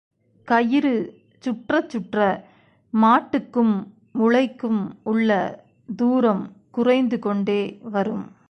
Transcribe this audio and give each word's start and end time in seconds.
கயிறு 0.47 0.93
சுற்றச் 1.43 1.89
சுற்ற 1.89 2.45
மாட்டுக்கும் 2.93 3.87
முளைக்கும் 4.19 4.81
உள்ள 5.03 5.31
தூரம் 5.95 6.43
குறைந்து 6.71 7.19
கொண்டே 7.19 7.61
வரும். 7.81 8.35